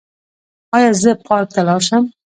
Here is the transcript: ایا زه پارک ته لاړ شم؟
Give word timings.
ایا 0.75 0.91
زه 1.01 1.11
پارک 1.25 1.47
ته 1.55 1.61
لاړ 1.67 1.81
شم؟ 1.87 2.03